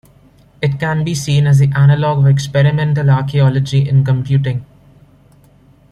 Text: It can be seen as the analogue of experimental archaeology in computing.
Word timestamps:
It 0.63 0.79
can 0.79 1.03
be 1.03 1.13
seen 1.13 1.45
as 1.45 1.59
the 1.59 1.71
analogue 1.75 2.17
of 2.17 2.25
experimental 2.25 3.07
archaeology 3.11 3.87
in 3.87 4.03
computing. 4.03 4.65